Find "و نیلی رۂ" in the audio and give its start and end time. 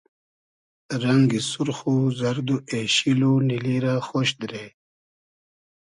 3.29-3.93